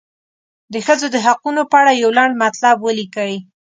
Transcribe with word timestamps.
د 0.73 0.75
ښځو 0.85 1.07
د 1.13 1.17
حقونو 1.25 1.61
په 1.71 1.75
اړه 1.81 1.91
یو 2.01 2.09
لنډ 2.17 2.33
مطلب 2.43 2.75
ولیکئ. 2.81 3.33